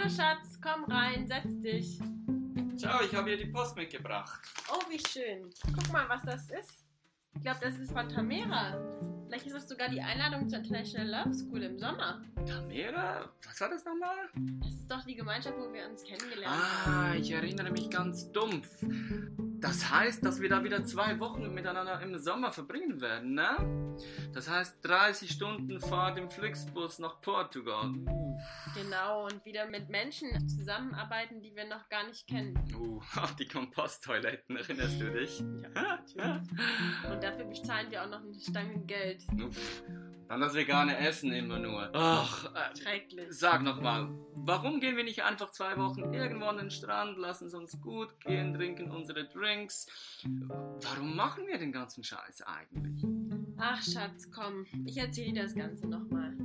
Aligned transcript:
Hallo 0.00 0.08
Schatz, 0.08 0.58
komm 0.62 0.84
rein, 0.84 1.26
setz 1.26 1.60
dich. 1.60 1.98
Ciao, 2.78 3.02
ich 3.04 3.14
habe 3.14 3.28
hier 3.28 3.36
die 3.36 3.50
Post 3.52 3.76
mitgebracht. 3.76 4.40
Oh, 4.72 4.80
wie 4.88 4.98
schön. 4.98 5.50
Guck 5.74 5.92
mal, 5.92 6.08
was 6.08 6.22
das 6.22 6.48
ist. 6.50 6.86
Ich 7.34 7.42
glaube, 7.42 7.58
das 7.60 7.76
ist 7.78 7.92
von 7.92 8.08
Tamera. 8.08 8.78
Vielleicht 9.26 9.44
ist 9.46 9.54
das 9.56 9.68
sogar 9.68 9.90
die 9.90 10.00
Einladung 10.00 10.48
zur 10.48 10.60
International 10.60 11.06
Love 11.26 11.34
School 11.34 11.62
im 11.64 11.78
Sommer. 11.78 12.22
Tamera? 12.46 13.28
Was 13.46 13.60
war 13.60 13.68
das 13.68 13.84
nochmal? 13.84 14.16
Das 14.62 14.72
ist 14.72 14.90
doch 14.90 15.04
die 15.04 15.16
Gemeinschaft, 15.16 15.58
wo 15.58 15.70
wir 15.70 15.86
uns 15.86 16.02
kennengelernt 16.02 16.56
Ah, 16.58 16.86
haben. 16.86 17.18
ich 17.20 17.30
erinnere 17.30 17.70
mich 17.70 17.90
ganz 17.90 18.32
dumpf. 18.32 18.82
Das 19.60 19.90
heißt, 19.90 20.24
dass 20.24 20.40
wir 20.40 20.48
da 20.48 20.64
wieder 20.64 20.84
zwei 20.84 21.18
Wochen 21.20 21.52
miteinander 21.52 22.00
im 22.00 22.16
Sommer 22.18 22.50
verbringen 22.50 23.00
werden, 23.00 23.34
ne? 23.34 23.96
Das 24.32 24.48
heißt 24.48 24.78
30 24.82 25.30
Stunden 25.30 25.80
Fahrt 25.80 26.18
im 26.18 26.30
Flixbus 26.30 26.98
nach 26.98 27.20
Portugal. 27.20 27.90
Genau, 28.74 29.26
und 29.26 29.44
wieder 29.44 29.66
mit 29.66 29.90
Menschen 29.90 30.48
zusammenarbeiten, 30.48 31.42
die 31.42 31.54
wir 31.54 31.66
noch 31.66 31.88
gar 31.88 32.06
nicht 32.06 32.26
kennen. 32.26 32.58
Uh, 32.74 33.00
die 33.38 33.46
Komposttoiletten, 33.46 34.56
erinnerst 34.56 35.00
du 35.00 35.10
dich? 35.10 35.40
Ja, 35.40 35.82
natürlich. 35.82 36.48
Und 37.10 37.22
dafür 37.22 37.44
bezahlen 37.44 37.90
wir 37.90 38.02
auch 38.02 38.08
noch 38.08 38.22
eine 38.22 38.38
Stange 38.38 38.78
Geld. 38.86 39.22
Uff. 39.44 39.82
Dann 40.30 40.40
das 40.42 40.54
vegane 40.54 40.96
Essen 40.96 41.32
immer 41.32 41.58
nur. 41.58 41.90
Ach, 41.92 42.54
äh, 42.54 42.76
Schrecklich. 42.80 43.26
Sag 43.30 43.64
nochmal, 43.64 44.10
warum 44.36 44.78
gehen 44.78 44.96
wir 44.96 45.02
nicht 45.02 45.24
einfach 45.24 45.50
zwei 45.50 45.76
Wochen 45.76 46.14
irgendwo 46.14 46.44
an 46.44 46.58
den 46.58 46.70
Strand, 46.70 47.18
lassen 47.18 47.48
es 47.48 47.54
uns 47.54 47.80
gut 47.80 48.20
gehen, 48.20 48.54
trinken 48.54 48.92
unsere 48.92 49.24
Drinks? 49.24 49.88
Warum 50.22 51.16
machen 51.16 51.48
wir 51.48 51.58
den 51.58 51.72
ganzen 51.72 52.04
Scheiß 52.04 52.42
eigentlich? 52.42 53.04
Ach, 53.58 53.82
Schatz, 53.82 54.30
komm. 54.30 54.66
Ich 54.84 54.98
erzähle 54.98 55.32
dir 55.32 55.42
das 55.42 55.54
Ganze 55.56 55.88
nochmal. 55.88 56.36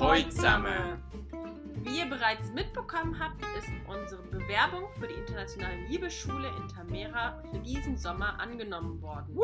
Heute 0.00 0.28
zusammen. 0.30 0.87
Bereits 2.28 2.52
mitbekommen 2.52 3.18
habt, 3.18 3.40
ist 3.56 3.70
unsere 3.86 4.20
Bewerbung 4.24 4.92
für 5.00 5.08
die 5.08 5.14
internationale 5.14 5.86
Liebesschule 5.86 6.48
in 6.58 6.68
Tamera 6.68 7.42
für 7.50 7.58
diesen 7.58 7.96
Sommer 7.96 8.38
angenommen 8.38 9.00
worden. 9.00 9.34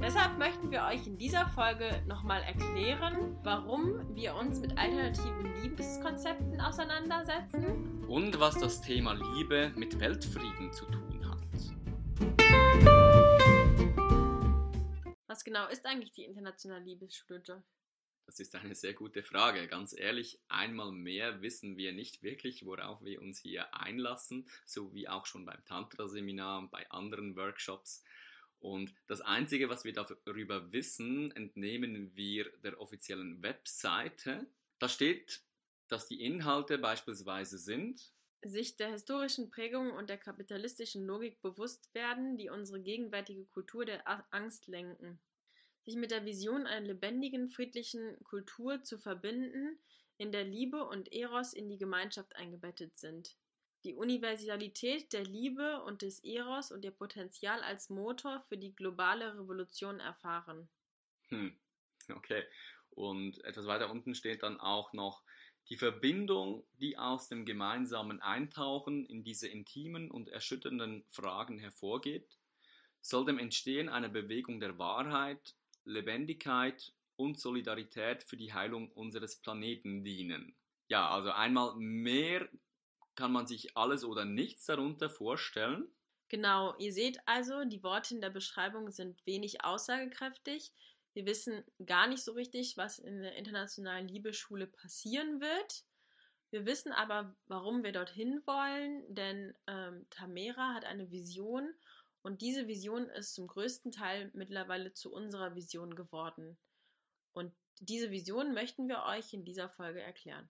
Deshalb 0.00 0.38
möchten 0.38 0.70
wir 0.70 0.84
euch 0.84 1.06
in 1.06 1.18
dieser 1.18 1.46
Folge 1.48 2.02
nochmal 2.06 2.40
erklären, 2.40 3.36
warum 3.42 4.16
wir 4.16 4.34
uns 4.34 4.60
mit 4.60 4.78
alternativen 4.78 5.62
Liebeskonzepten 5.62 6.58
auseinandersetzen. 6.58 8.02
Und 8.08 8.40
was 8.40 8.58
das 8.58 8.80
Thema 8.80 9.12
Liebe 9.12 9.74
mit 9.76 10.00
Weltfrieden 10.00 10.72
zu 10.72 10.86
tun 10.86 11.28
hat. 11.28 11.36
Was 15.26 15.44
genau 15.44 15.68
ist 15.68 15.84
eigentlich 15.84 16.12
die 16.12 16.24
internationale 16.24 16.82
Liebesschule, 16.82 17.42
Joy? 17.44 17.60
Das 18.26 18.40
ist 18.40 18.54
eine 18.54 18.74
sehr 18.74 18.94
gute 18.94 19.22
Frage. 19.22 19.68
Ganz 19.68 19.94
ehrlich, 19.96 20.40
einmal 20.48 20.92
mehr 20.92 21.42
wissen 21.42 21.76
wir 21.76 21.92
nicht 21.92 22.22
wirklich, 22.22 22.64
worauf 22.64 23.04
wir 23.04 23.20
uns 23.20 23.38
hier 23.38 23.74
einlassen, 23.74 24.48
so 24.64 24.94
wie 24.94 25.08
auch 25.08 25.26
schon 25.26 25.44
beim 25.44 25.64
Tantra-Seminar 25.64 26.58
und 26.58 26.70
bei 26.70 26.90
anderen 26.90 27.36
Workshops. 27.36 28.02
Und 28.60 28.94
das 29.06 29.20
Einzige, 29.20 29.68
was 29.68 29.84
wir 29.84 29.92
darüber 29.92 30.72
wissen, 30.72 31.30
entnehmen 31.32 32.16
wir 32.16 32.50
der 32.62 32.80
offiziellen 32.80 33.42
Webseite. 33.42 34.46
Da 34.78 34.88
steht, 34.88 35.42
dass 35.88 36.08
die 36.08 36.24
Inhalte 36.24 36.78
beispielsweise 36.78 37.58
sind, 37.58 38.10
sich 38.46 38.76
der 38.76 38.90
historischen 38.90 39.50
Prägung 39.50 39.92
und 39.92 40.10
der 40.10 40.18
kapitalistischen 40.18 41.06
Logik 41.06 41.40
bewusst 41.40 41.94
werden, 41.94 42.36
die 42.36 42.50
unsere 42.50 42.80
gegenwärtige 42.80 43.44
Kultur 43.46 43.84
der 43.84 44.02
Angst 44.32 44.66
lenken. 44.66 45.18
Sich 45.84 45.96
mit 45.96 46.10
der 46.10 46.24
Vision 46.24 46.66
einer 46.66 46.86
lebendigen, 46.86 47.50
friedlichen 47.50 48.22
Kultur 48.24 48.82
zu 48.82 48.98
verbinden, 48.98 49.78
in 50.16 50.32
der 50.32 50.44
Liebe 50.44 50.84
und 50.86 51.12
Eros 51.12 51.52
in 51.52 51.68
die 51.68 51.78
Gemeinschaft 51.78 52.34
eingebettet 52.36 52.96
sind. 52.96 53.36
Die 53.84 53.94
Universalität 53.94 55.12
der 55.12 55.24
Liebe 55.24 55.82
und 55.82 56.00
des 56.00 56.24
Eros 56.24 56.72
und 56.72 56.84
ihr 56.84 56.90
Potenzial 56.90 57.62
als 57.62 57.90
Motor 57.90 58.42
für 58.48 58.56
die 58.56 58.74
globale 58.74 59.38
Revolution 59.38 60.00
erfahren. 60.00 60.68
Hm, 61.28 61.54
okay. 62.14 62.44
Und 62.90 63.44
etwas 63.44 63.66
weiter 63.66 63.90
unten 63.90 64.14
steht 64.14 64.42
dann 64.42 64.58
auch 64.60 64.92
noch 64.94 65.22
die 65.68 65.76
Verbindung, 65.76 66.66
die 66.80 66.96
aus 66.96 67.28
dem 67.28 67.44
gemeinsamen 67.44 68.20
Eintauchen 68.20 69.04
in 69.06 69.24
diese 69.24 69.48
intimen 69.48 70.10
und 70.10 70.28
erschütternden 70.28 71.04
Fragen 71.08 71.58
hervorgeht, 71.58 72.38
soll 73.00 73.24
dem 73.24 73.38
Entstehen 73.38 73.88
einer 73.88 74.08
Bewegung 74.08 74.60
der 74.60 74.78
Wahrheit, 74.78 75.54
Lebendigkeit 75.84 76.92
und 77.16 77.38
Solidarität 77.38 78.22
für 78.22 78.36
die 78.36 78.52
Heilung 78.52 78.90
unseres 78.92 79.40
Planeten 79.40 80.04
dienen. 80.04 80.56
Ja, 80.88 81.08
also 81.10 81.30
einmal 81.30 81.74
mehr 81.76 82.48
kann 83.14 83.32
man 83.32 83.46
sich 83.46 83.76
alles 83.76 84.04
oder 84.04 84.24
nichts 84.24 84.66
darunter 84.66 85.08
vorstellen. 85.08 85.88
Genau, 86.28 86.74
ihr 86.78 86.92
seht 86.92 87.18
also, 87.26 87.64
die 87.64 87.82
Worte 87.82 88.14
in 88.14 88.20
der 88.20 88.30
Beschreibung 88.30 88.90
sind 88.90 89.24
wenig 89.26 89.64
aussagekräftig. 89.64 90.72
Wir 91.12 91.26
wissen 91.26 91.62
gar 91.86 92.08
nicht 92.08 92.24
so 92.24 92.32
richtig, 92.32 92.76
was 92.76 92.98
in 92.98 93.22
der 93.22 93.36
internationalen 93.36 94.08
Liebesschule 94.08 94.66
passieren 94.66 95.40
wird. 95.40 95.84
Wir 96.50 96.66
wissen 96.66 96.92
aber, 96.92 97.36
warum 97.46 97.84
wir 97.84 97.92
dorthin 97.92 98.42
wollen, 98.46 99.02
denn 99.14 99.54
ähm, 99.66 100.06
Tamera 100.10 100.74
hat 100.74 100.84
eine 100.84 101.10
Vision 101.10 101.72
und 102.24 102.40
diese 102.40 102.66
Vision 102.66 103.08
ist 103.10 103.34
zum 103.34 103.46
größten 103.46 103.92
Teil 103.92 104.30
mittlerweile 104.32 104.94
zu 104.94 105.12
unserer 105.12 105.54
Vision 105.54 105.94
geworden. 105.94 106.56
Und 107.32 107.54
diese 107.80 108.10
Vision 108.10 108.54
möchten 108.54 108.88
wir 108.88 109.02
euch 109.02 109.34
in 109.34 109.44
dieser 109.44 109.68
Folge 109.68 110.00
erklären. 110.00 110.48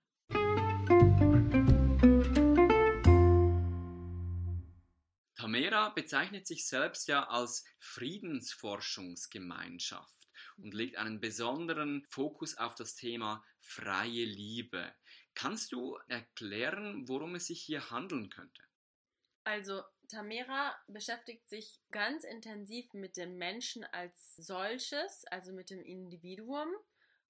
Tamera 5.34 5.88
bezeichnet 5.90 6.46
sich 6.46 6.68
selbst 6.68 7.08
ja 7.08 7.28
als 7.28 7.64
Friedensforschungsgemeinschaft 7.80 10.28
und 10.58 10.74
legt 10.74 10.96
einen 10.96 11.18
besonderen 11.20 12.04
Fokus 12.04 12.56
auf 12.56 12.76
das 12.76 12.94
Thema 12.94 13.44
freie 13.58 14.24
Liebe. 14.24 14.94
Kannst 15.34 15.72
du 15.72 15.98
erklären, 16.06 17.08
worum 17.08 17.34
es 17.34 17.48
sich 17.48 17.60
hier 17.60 17.90
handeln 17.90 18.30
könnte? 18.30 18.62
Also, 19.42 19.82
Tamera 20.14 20.76
beschäftigt 20.86 21.48
sich 21.48 21.80
ganz 21.90 22.24
intensiv 22.24 22.92
mit 22.94 23.16
dem 23.16 23.36
Menschen 23.36 23.84
als 23.84 24.36
solches, 24.36 25.24
also 25.26 25.52
mit 25.52 25.70
dem 25.70 25.82
Individuum 25.82 26.68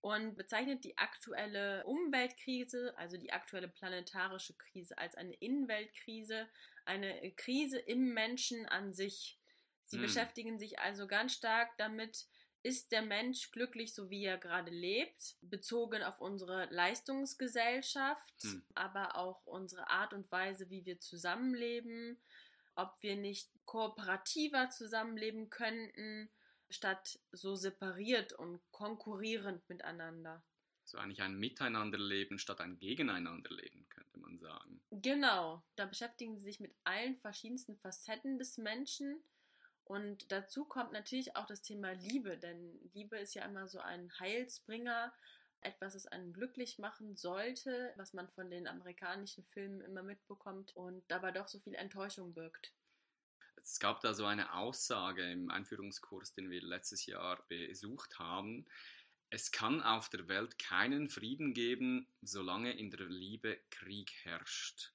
und 0.00 0.36
bezeichnet 0.36 0.84
die 0.84 0.98
aktuelle 0.98 1.84
Umweltkrise, 1.86 2.94
also 2.98 3.16
die 3.16 3.32
aktuelle 3.32 3.68
planetarische 3.68 4.54
Krise, 4.54 4.98
als 4.98 5.14
eine 5.14 5.34
Innenweltkrise, 5.34 6.46
eine 6.84 7.32
Krise 7.32 7.78
im 7.78 8.12
Menschen 8.12 8.66
an 8.66 8.92
sich. 8.92 9.38
Sie 9.86 9.96
Hm. 9.96 10.02
beschäftigen 10.04 10.58
sich 10.58 10.78
also 10.78 11.06
ganz 11.06 11.32
stark 11.32 11.70
damit, 11.78 12.26
ist 12.62 12.92
der 12.92 13.02
Mensch 13.02 13.50
glücklich, 13.50 13.94
so 13.94 14.10
wie 14.10 14.24
er 14.24 14.38
gerade 14.38 14.70
lebt, 14.70 15.36
bezogen 15.42 16.02
auf 16.02 16.20
unsere 16.20 16.66
Leistungsgesellschaft, 16.66 18.34
Hm. 18.42 18.62
aber 18.74 19.16
auch 19.16 19.46
unsere 19.46 19.88
Art 19.88 20.12
und 20.14 20.30
Weise, 20.32 20.68
wie 20.70 20.84
wir 20.84 20.98
zusammenleben, 21.00 22.20
ob 22.76 22.96
wir 23.00 23.16
nicht 23.16 23.50
kooperativer 23.64 24.70
zusammenleben 24.70 25.50
könnten, 25.50 26.30
statt 26.70 27.18
so 27.32 27.54
separiert 27.54 28.32
und 28.32 28.60
konkurrierend 28.70 29.68
miteinander. 29.68 30.42
So 30.84 30.98
eigentlich 30.98 31.22
ein 31.22 31.38
Miteinanderleben 31.38 32.38
statt 32.38 32.60
ein 32.60 32.78
Gegeneinanderleben, 32.78 33.88
könnte 33.88 34.18
man 34.18 34.38
sagen. 34.38 34.82
Genau, 34.90 35.62
da 35.76 35.86
beschäftigen 35.86 36.36
sie 36.36 36.44
sich 36.44 36.60
mit 36.60 36.74
allen 36.84 37.16
verschiedensten 37.16 37.76
Facetten 37.78 38.38
des 38.38 38.58
Menschen. 38.58 39.22
Und 39.84 40.30
dazu 40.32 40.64
kommt 40.64 40.92
natürlich 40.92 41.36
auch 41.36 41.46
das 41.46 41.62
Thema 41.62 41.92
Liebe, 41.92 42.38
denn 42.38 42.78
Liebe 42.92 43.18
ist 43.18 43.34
ja 43.34 43.44
immer 43.44 43.66
so 43.66 43.80
ein 43.80 44.10
Heilsbringer, 44.18 45.12
etwas, 45.64 45.94
das 45.94 46.06
einen 46.06 46.32
glücklich 46.32 46.78
machen 46.78 47.16
sollte, 47.16 47.92
was 47.96 48.12
man 48.12 48.28
von 48.30 48.50
den 48.50 48.66
amerikanischen 48.66 49.44
Filmen 49.44 49.80
immer 49.80 50.02
mitbekommt 50.02 50.74
und 50.76 51.02
dabei 51.08 51.32
doch 51.32 51.48
so 51.48 51.58
viel 51.60 51.74
Enttäuschung 51.74 52.34
birgt. 52.34 52.72
Es 53.56 53.78
gab 53.78 54.00
da 54.00 54.12
so 54.12 54.26
eine 54.26 54.52
Aussage 54.52 55.30
im 55.30 55.50
Einführungskurs, 55.50 56.34
den 56.34 56.50
wir 56.50 56.60
letztes 56.62 57.06
Jahr 57.06 57.42
besucht 57.48 58.18
haben. 58.18 58.66
Es 59.30 59.50
kann 59.52 59.82
auf 59.82 60.10
der 60.10 60.28
Welt 60.28 60.58
keinen 60.58 61.08
Frieden 61.08 61.54
geben, 61.54 62.06
solange 62.20 62.72
in 62.72 62.90
der 62.90 63.06
Liebe 63.06 63.58
Krieg 63.70 64.12
herrscht. 64.22 64.92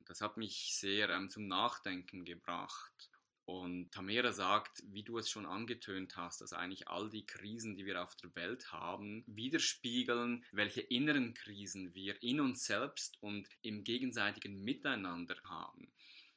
Das 0.00 0.20
hat 0.20 0.36
mich 0.36 0.74
sehr 0.74 1.10
ähm, 1.10 1.30
zum 1.30 1.46
Nachdenken 1.46 2.24
gebracht. 2.24 3.10
Und 3.48 3.92
Tamera 3.92 4.30
sagt, 4.30 4.82
wie 4.88 5.02
du 5.02 5.16
es 5.16 5.30
schon 5.30 5.46
angetönt 5.46 6.18
hast, 6.18 6.42
dass 6.42 6.52
eigentlich 6.52 6.88
all 6.88 7.08
die 7.08 7.24
Krisen, 7.24 7.76
die 7.76 7.86
wir 7.86 8.02
auf 8.02 8.14
der 8.16 8.34
Welt 8.34 8.72
haben, 8.72 9.24
widerspiegeln, 9.26 10.44
welche 10.52 10.82
inneren 10.82 11.32
Krisen 11.32 11.94
wir 11.94 12.22
in 12.22 12.40
uns 12.40 12.66
selbst 12.66 13.16
und 13.22 13.48
im 13.62 13.84
gegenseitigen 13.84 14.62
Miteinander 14.64 15.36
haben. 15.44 15.90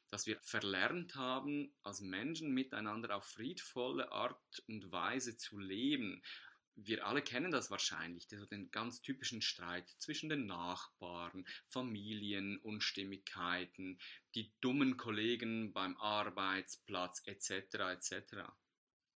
dass 0.09 0.25
wir 0.25 0.39
verlernt 0.41 1.15
haben, 1.15 1.73
als 1.83 1.99
Menschen 2.01 2.53
miteinander 2.53 3.15
auf 3.15 3.25
friedvolle 3.25 4.11
Art 4.11 4.63
und 4.67 4.91
Weise 4.91 5.37
zu 5.37 5.57
leben. 5.57 6.21
Wir 6.75 7.05
alle 7.05 7.21
kennen 7.21 7.51
das 7.51 7.69
wahrscheinlich, 7.69 8.27
den 8.27 8.71
ganz 8.71 9.01
typischen 9.01 9.41
Streit 9.41 9.87
zwischen 9.97 10.29
den 10.29 10.45
Nachbarn, 10.45 11.45
Familien, 11.67 12.57
Unstimmigkeiten, 12.59 13.99
die 14.35 14.51
dummen 14.61 14.97
Kollegen 14.97 15.73
beim 15.73 15.97
Arbeitsplatz 15.97 17.21
etc. 17.25 17.75
etc. 17.91 18.35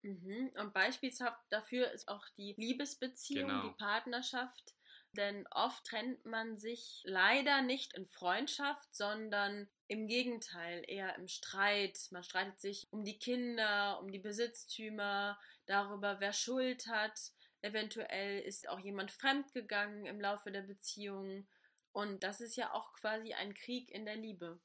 Mhm. 0.01 0.51
Und 0.55 0.73
beispielshaft 0.73 1.41
dafür 1.49 1.91
ist 1.91 2.09
auch 2.09 2.27
die 2.37 2.53
Liebesbeziehung, 2.57 3.47
genau. 3.47 3.69
die 3.69 3.75
Partnerschaft. 3.77 4.75
Denn 5.15 5.45
oft 5.51 5.85
trennt 5.85 6.25
man 6.25 6.57
sich 6.57 7.01
leider 7.05 7.61
nicht 7.61 7.93
in 7.93 8.07
Freundschaft, 8.07 8.95
sondern 8.95 9.69
im 9.87 10.07
Gegenteil, 10.07 10.83
eher 10.87 11.15
im 11.15 11.27
Streit. 11.27 11.99
Man 12.09 12.23
streitet 12.23 12.59
sich 12.59 12.87
um 12.89 13.05
die 13.05 13.19
Kinder, 13.19 13.99
um 14.01 14.11
die 14.11 14.19
Besitztümer, 14.19 15.39
darüber, 15.67 16.19
wer 16.19 16.33
Schuld 16.33 16.87
hat. 16.87 17.31
Eventuell 17.63 18.41
ist 18.41 18.67
auch 18.67 18.79
jemand 18.79 19.09
fremdgegangen 19.11 20.05
im 20.05 20.19
Laufe 20.19 20.51
der 20.51 20.63
Beziehung. 20.63 21.47
Und 21.93 22.23
das 22.23 22.41
ist 22.41 22.57
ja 22.57 22.73
auch 22.73 22.93
quasi 22.93 23.33
ein 23.33 23.53
Krieg 23.53 23.89
in 23.89 24.03
der 24.03 24.17
Liebe. 24.17 24.59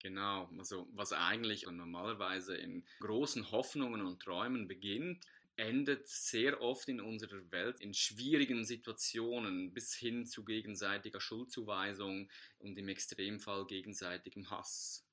Genau, 0.00 0.48
also 0.56 0.88
was 0.92 1.12
eigentlich 1.12 1.66
normalerweise 1.66 2.56
in 2.56 2.86
großen 3.00 3.50
Hoffnungen 3.50 4.00
und 4.00 4.22
Träumen 4.22 4.66
beginnt, 4.66 5.26
endet 5.56 6.08
sehr 6.08 6.62
oft 6.62 6.88
in 6.88 7.02
unserer 7.02 7.50
Welt 7.50 7.80
in 7.80 7.92
schwierigen 7.92 8.64
Situationen 8.64 9.74
bis 9.74 9.94
hin 9.94 10.24
zu 10.24 10.42
gegenseitiger 10.42 11.20
Schuldzuweisung 11.20 12.30
und 12.60 12.78
im 12.78 12.88
Extremfall 12.88 13.66
gegenseitigem 13.66 14.48
Hass. 14.48 15.04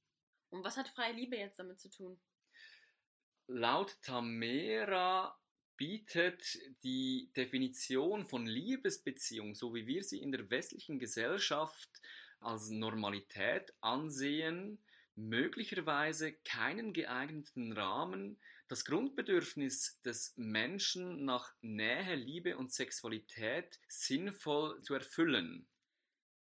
Und 0.52 0.64
was 0.64 0.78
hat 0.78 0.88
freie 0.88 1.14
Liebe 1.14 1.36
jetzt 1.36 1.60
damit 1.60 1.82
zu 1.82 1.90
tun? 1.90 2.18
Laut 3.48 3.98
Tamera 4.04 5.38
bietet 5.78 6.58
die 6.84 7.32
Definition 7.36 8.28
von 8.28 8.46
Liebesbeziehung, 8.46 9.56
so 9.56 9.74
wie 9.74 9.88
wir 9.88 10.04
sie 10.04 10.22
in 10.22 10.32
der 10.32 10.50
westlichen 10.50 11.00
Gesellschaft 11.00 11.90
als 12.40 12.70
Normalität 12.70 13.74
ansehen, 13.82 14.80
möglicherweise 15.16 16.34
keinen 16.34 16.94
geeigneten 16.94 17.72
Rahmen, 17.72 18.38
das 18.68 18.86
Grundbedürfnis 18.86 20.02
des 20.02 20.34
Menschen 20.38 21.24
nach 21.26 21.54
Nähe, 21.62 22.16
Liebe 22.16 22.58
und 22.58 22.74
Sexualität 22.74 23.80
sinnvoll 23.88 24.82
zu 24.82 24.94
erfüllen. 24.96 25.68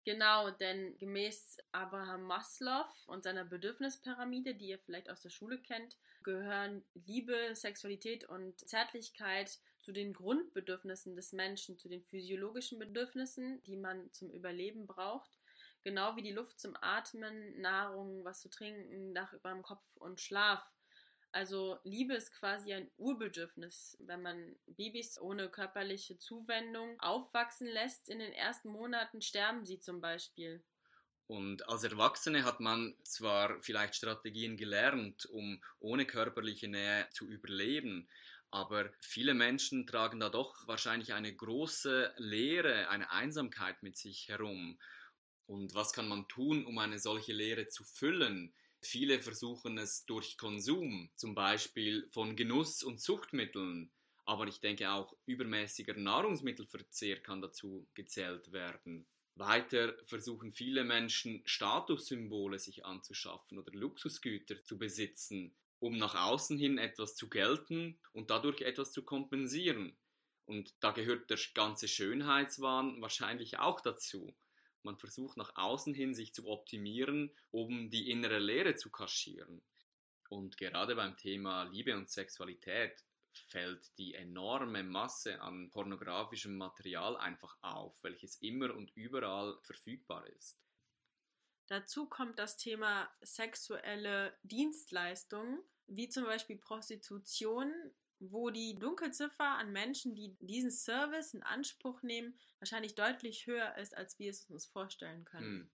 Genau, 0.06 0.50
denn 0.52 0.98
gemäß 0.98 1.58
Abraham 1.72 2.24
Maslow 2.24 2.86
und 3.08 3.24
seiner 3.24 3.46
Bedürfnispyramide, 3.46 4.54
die 4.54 4.68
ihr 4.68 4.80
vielleicht 4.80 5.10
aus 5.10 5.22
der 5.22 5.30
Schule 5.30 5.58
kennt, 5.62 5.96
gehören 6.24 6.84
Liebe, 6.94 7.56
Sexualität 7.56 8.26
und 8.26 8.60
Zärtlichkeit 8.68 9.60
zu 9.80 9.94
den 9.94 10.14
Grundbedürfnissen 10.14 11.16
des 11.16 11.32
Menschen, 11.32 11.78
zu 11.78 11.88
den 11.88 12.04
physiologischen 12.04 12.80
Bedürfnissen, 12.80 13.64
die 13.64 13.78
man 13.78 14.12
zum 14.12 14.30
Überleben 14.30 14.88
braucht. 14.88 15.38
Genau 15.84 16.16
wie 16.18 16.22
die 16.22 16.32
Luft 16.32 16.60
zum 16.60 16.76
Atmen, 16.82 17.60
Nahrung, 17.62 18.26
was 18.26 18.42
zu 18.42 18.50
trinken, 18.50 19.14
Dach 19.14 19.32
über 19.34 19.52
dem 19.52 19.62
Kopf 19.62 19.86
und 19.96 20.20
Schlaf. 20.20 20.62
Also 21.34 21.80
Liebe 21.84 22.14
ist 22.14 22.32
quasi 22.32 22.74
ein 22.74 22.92
Urbedürfnis. 22.98 23.98
Wenn 24.00 24.22
man 24.22 24.56
Babys 24.68 25.20
ohne 25.20 25.50
körperliche 25.50 26.20
Zuwendung 26.20 27.00
aufwachsen 27.00 27.68
lässt, 27.68 28.08
in 28.08 28.20
den 28.20 28.34
ersten 28.34 28.70
Monaten 28.70 29.20
sterben 29.20 29.66
sie 29.66 29.80
zum 29.80 30.00
Beispiel. 30.00 30.64
Und 31.26 31.68
als 31.68 31.84
Erwachsene 31.84 32.44
hat 32.44 32.60
man 32.60 32.96
zwar 33.04 33.60
vielleicht 33.64 33.96
Strategien 33.96 34.58
gelernt, 34.58 35.26
um 35.26 35.64
ohne 35.80 36.06
körperliche 36.06 36.68
Nähe 36.68 37.08
zu 37.10 37.26
überleben, 37.26 38.08
aber 38.52 38.92
viele 39.00 39.34
Menschen 39.34 39.88
tragen 39.88 40.20
da 40.20 40.30
doch 40.30 40.68
wahrscheinlich 40.68 41.14
eine 41.14 41.34
große 41.36 42.14
Leere, 42.18 42.90
eine 42.90 43.10
Einsamkeit 43.10 43.82
mit 43.82 43.98
sich 43.98 44.28
herum. 44.30 44.78
Und 45.48 45.74
was 45.74 45.94
kann 45.94 46.08
man 46.08 46.28
tun, 46.28 46.64
um 46.64 46.78
eine 46.78 47.00
solche 47.00 47.34
Leere 47.34 47.70
zu 47.70 47.84
füllen? 47.84 48.54
Viele 48.84 49.22
versuchen 49.22 49.78
es 49.78 50.06
durch 50.06 50.38
Konsum, 50.38 51.10
zum 51.16 51.36
Beispiel 51.36 52.08
von 52.12 52.36
Genuss- 52.36 52.84
und 52.84 53.00
Zuchtmitteln. 53.00 53.92
Aber 54.26 54.48
ich 54.48 54.60
denke 54.60 54.92
auch 54.92 55.16
übermäßiger 55.26 55.96
Nahrungsmittelverzehr 55.96 57.22
kann 57.22 57.42
dazu 57.42 57.88
gezählt 57.94 58.52
werden. 58.52 59.06
Weiter 59.36 59.96
versuchen 60.06 60.54
viele 60.54 60.84
Menschen 60.84 61.42
Statussymbole 61.46 62.60
sich 62.60 62.86
anzuschaffen 62.86 63.58
oder 63.58 63.72
Luxusgüter 63.74 64.64
zu 64.64 64.78
besitzen, 64.78 65.56
um 65.80 65.98
nach 65.98 66.16
außen 66.16 66.58
hin 66.58 66.78
etwas 66.78 67.16
zu 67.16 67.30
gelten 67.30 68.00
und 68.12 68.30
dadurch 68.30 68.62
etwas 68.62 68.92
zu 68.92 69.04
kompensieren. 69.04 69.98
Und 70.46 70.74
da 70.82 70.92
gehört 70.92 71.30
der 71.30 71.40
ganze 71.54 71.88
Schönheitswahn 71.88 73.02
wahrscheinlich 73.02 73.60
auch 73.60 73.82
dazu. 73.82 74.36
Man 74.84 74.98
versucht 74.98 75.38
nach 75.38 75.56
außen 75.56 75.94
hin 75.94 76.14
sich 76.14 76.34
zu 76.34 76.48
optimieren, 76.48 77.32
um 77.52 77.90
die 77.90 78.10
innere 78.10 78.40
Leere 78.40 78.76
zu 78.76 78.92
kaschieren. 78.92 79.62
Und 80.30 80.58
gerade 80.58 80.96
beim 80.96 81.18
Thema 81.18 81.64
Liebe 81.64 81.96
und 81.96 82.10
Sexualität 82.10 83.04
fällt 83.34 83.98
die 83.98 84.14
enorme 84.14 84.84
Masse 84.84 85.42
an 85.42 85.70
pornografischem 85.72 86.58
Material 86.58 87.18
einfach 87.18 87.58
auf, 87.62 88.04
welches 88.04 88.36
immer 88.38 88.74
und 88.76 88.96
überall 88.96 89.58
verfügbar 89.62 90.28
ist. 90.28 90.60
Dazu 91.68 92.08
kommt 92.08 92.40
das 92.40 92.58
Thema 92.58 93.10
sexuelle 93.22 94.38
Dienstleistungen, 94.44 95.64
wie 95.88 96.10
zum 96.10 96.26
Beispiel 96.26 96.58
Prostitution 96.58 97.74
wo 98.20 98.50
die 98.50 98.78
Dunkelziffer 98.80 99.58
an 99.58 99.72
Menschen, 99.72 100.16
die 100.16 100.36
diesen 100.40 100.72
Service 100.72 101.34
in 101.34 101.44
Anspruch 101.44 102.02
nehmen, 102.04 102.38
wahrscheinlich 102.60 102.96
deutlich 102.96 103.48
höher 103.48 103.78
ist, 103.78 103.96
als 103.96 104.20
wir 104.20 104.30
es 104.30 104.46
uns 104.46 104.66
vorstellen 104.66 105.26
können. 105.26 105.46
Hm. 105.46 105.72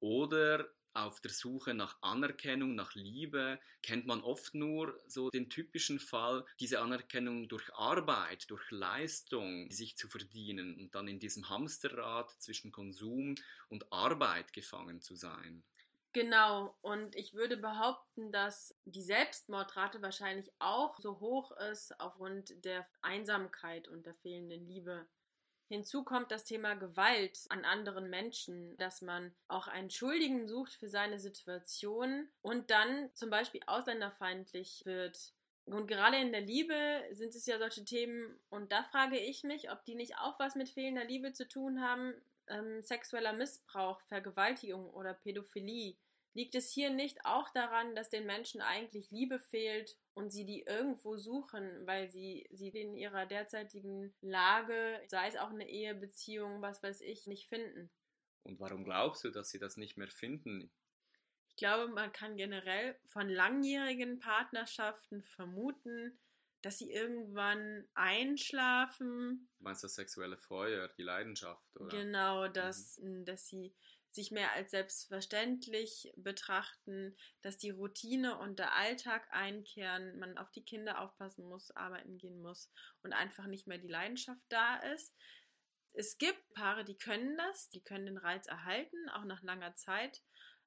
Oder 0.00 0.68
auf 0.94 1.20
der 1.20 1.30
Suche 1.30 1.72
nach 1.74 1.96
Anerkennung, 2.02 2.74
nach 2.74 2.94
Liebe, 2.94 3.58
kennt 3.82 4.06
man 4.06 4.20
oft 4.20 4.54
nur 4.54 5.00
so 5.06 5.30
den 5.30 5.48
typischen 5.48 5.98
Fall, 5.98 6.44
diese 6.60 6.80
Anerkennung 6.80 7.48
durch 7.48 7.72
Arbeit, 7.74 8.50
durch 8.50 8.70
Leistung, 8.70 9.70
sich 9.70 9.96
zu 9.96 10.08
verdienen 10.08 10.76
und 10.78 10.94
dann 10.94 11.08
in 11.08 11.18
diesem 11.18 11.48
Hamsterrad 11.48 12.30
zwischen 12.42 12.72
Konsum 12.72 13.36
und 13.68 13.90
Arbeit 13.90 14.52
gefangen 14.52 15.00
zu 15.00 15.14
sein. 15.16 15.64
Genau, 16.14 16.76
und 16.82 17.16
ich 17.16 17.32
würde 17.32 17.56
behaupten, 17.56 18.32
dass 18.32 18.74
die 18.84 19.02
Selbstmordrate 19.02 20.02
wahrscheinlich 20.02 20.52
auch 20.58 20.98
so 20.98 21.20
hoch 21.20 21.52
ist 21.70 21.98
aufgrund 22.00 22.64
der 22.66 22.86
Einsamkeit 23.00 23.88
und 23.88 24.04
der 24.04 24.14
fehlenden 24.16 24.66
Liebe. 24.66 25.06
Hinzu 25.68 26.04
kommt 26.04 26.30
das 26.30 26.44
Thema 26.44 26.74
Gewalt 26.74 27.46
an 27.48 27.64
anderen 27.64 28.10
Menschen, 28.10 28.76
dass 28.76 29.00
man 29.00 29.34
auch 29.48 29.68
einen 29.68 29.88
Schuldigen 29.88 30.46
sucht 30.46 30.74
für 30.74 30.88
seine 30.88 31.18
Situation 31.18 32.28
und 32.42 32.70
dann 32.70 33.08
zum 33.14 33.30
Beispiel 33.30 33.62
ausländerfeindlich 33.66 34.82
wird. 34.84 35.32
Und 35.64 35.86
gerade 35.86 36.18
in 36.18 36.32
der 36.32 36.42
Liebe 36.42 36.74
sind 37.12 37.34
es 37.34 37.46
ja 37.46 37.58
solche 37.58 37.86
Themen, 37.86 38.38
und 38.50 38.70
da 38.70 38.82
frage 38.82 39.18
ich 39.18 39.44
mich, 39.44 39.70
ob 39.70 39.82
die 39.86 39.94
nicht 39.94 40.18
auch 40.18 40.38
was 40.38 40.56
mit 40.56 40.68
fehlender 40.68 41.04
Liebe 41.04 41.32
zu 41.32 41.48
tun 41.48 41.80
haben, 41.80 42.12
ähm, 42.48 42.82
sexueller 42.82 43.32
Missbrauch, 43.32 44.00
Vergewaltigung 44.02 44.90
oder 44.90 45.14
Pädophilie. 45.14 45.96
Liegt 46.34 46.54
es 46.54 46.70
hier 46.70 46.90
nicht 46.90 47.26
auch 47.26 47.50
daran, 47.50 47.94
dass 47.94 48.08
den 48.08 48.24
Menschen 48.24 48.62
eigentlich 48.62 49.10
Liebe 49.10 49.38
fehlt 49.38 49.98
und 50.14 50.30
sie 50.30 50.46
die 50.46 50.62
irgendwo 50.62 51.16
suchen, 51.18 51.86
weil 51.86 52.10
sie 52.10 52.48
sie 52.50 52.68
in 52.68 52.96
ihrer 52.96 53.26
derzeitigen 53.26 54.14
Lage, 54.22 55.00
sei 55.08 55.28
es 55.28 55.36
auch 55.36 55.50
eine 55.50 55.68
Ehebeziehung, 55.68 56.62
was 56.62 56.82
weiß 56.82 57.02
ich, 57.02 57.26
nicht 57.26 57.48
finden? 57.48 57.90
Und 58.44 58.58
warum 58.60 58.84
glaubst 58.84 59.24
du, 59.24 59.30
dass 59.30 59.50
sie 59.50 59.58
das 59.58 59.76
nicht 59.76 59.98
mehr 59.98 60.08
finden? 60.08 60.72
Ich 61.48 61.56
glaube, 61.56 61.92
man 61.92 62.12
kann 62.12 62.38
generell 62.38 62.98
von 63.08 63.28
langjährigen 63.28 64.18
Partnerschaften 64.18 65.22
vermuten, 65.22 66.18
dass 66.62 66.78
sie 66.78 66.90
irgendwann 66.90 67.86
einschlafen. 67.94 69.48
Du 69.58 69.64
meinst 69.64 69.84
das 69.84 69.94
sexuelle 69.94 70.38
Feuer, 70.38 70.88
die 70.96 71.02
Leidenschaft, 71.02 71.76
oder? 71.76 71.88
Genau, 71.88 72.48
dass, 72.48 72.98
mhm. 72.98 73.24
dass 73.24 73.46
sie 73.48 73.74
sich 74.14 74.30
mehr 74.30 74.52
als 74.52 74.70
selbstverständlich 74.70 76.12
betrachten, 76.16 77.16
dass 77.40 77.56
die 77.56 77.70
Routine 77.70 78.38
und 78.38 78.58
der 78.58 78.74
Alltag 78.74 79.26
einkehren, 79.30 80.18
man 80.18 80.38
auf 80.38 80.50
die 80.50 80.64
Kinder 80.64 81.00
aufpassen 81.00 81.48
muss, 81.48 81.70
arbeiten 81.72 82.18
gehen 82.18 82.40
muss 82.40 82.70
und 83.02 83.12
einfach 83.12 83.46
nicht 83.46 83.66
mehr 83.66 83.78
die 83.78 83.88
Leidenschaft 83.88 84.42
da 84.48 84.76
ist. 84.76 85.14
Es 85.94 86.18
gibt 86.18 86.52
Paare, 86.54 86.84
die 86.84 86.96
können 86.96 87.36
das, 87.36 87.70
die 87.70 87.82
können 87.82 88.06
den 88.06 88.18
Reiz 88.18 88.46
erhalten, 88.46 89.08
auch 89.10 89.24
nach 89.24 89.42
langer 89.42 89.74
Zeit 89.74 90.22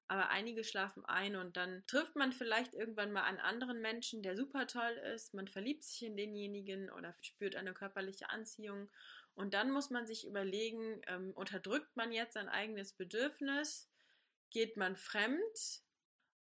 aber 0.07 0.29
einige 0.29 0.63
schlafen 0.63 1.05
ein 1.05 1.35
und 1.35 1.57
dann 1.57 1.83
trifft 1.87 2.15
man 2.15 2.31
vielleicht 2.31 2.73
irgendwann 2.73 3.11
mal 3.11 3.23
einen 3.23 3.39
anderen 3.39 3.81
Menschen, 3.81 4.21
der 4.23 4.35
super 4.37 4.67
toll 4.67 4.91
ist, 5.15 5.33
man 5.33 5.47
verliebt 5.47 5.83
sich 5.83 6.03
in 6.03 6.17
denjenigen 6.17 6.89
oder 6.91 7.15
spürt 7.21 7.55
eine 7.55 7.73
körperliche 7.73 8.29
Anziehung 8.29 8.91
und 9.33 9.53
dann 9.53 9.71
muss 9.71 9.89
man 9.89 10.07
sich 10.07 10.25
überlegen, 10.27 11.01
ähm, 11.07 11.31
unterdrückt 11.33 11.95
man 11.95 12.11
jetzt 12.11 12.33
sein 12.33 12.49
eigenes 12.49 12.93
Bedürfnis, 12.93 13.89
geht 14.51 14.77
man 14.77 14.95
fremd 14.95 15.81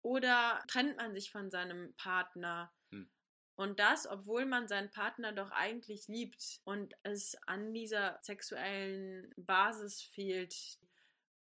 Oder 0.02 0.64
trennt 0.68 0.98
man 0.98 1.14
sich 1.14 1.32
von 1.32 1.52
seinem 1.52 1.94
Partner? 1.96 2.74
Hm. 2.92 3.12
Und 3.56 3.80
das, 3.80 4.08
obwohl 4.08 4.46
man 4.46 4.68
seinen 4.68 4.92
Partner 4.92 5.34
doch 5.34 5.52
eigentlich 5.52 6.08
liebt 6.08 6.62
und 6.64 6.96
es 7.04 7.36
an 7.48 7.74
dieser 7.74 8.20
sexuellen 8.22 9.34
Basis 9.38 10.02
fehlt. 10.04 10.80